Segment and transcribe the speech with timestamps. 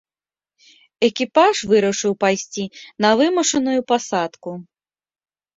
[1.07, 2.63] Экіпаж вырашыў пайсці
[3.05, 4.51] на вымушаную пасадку.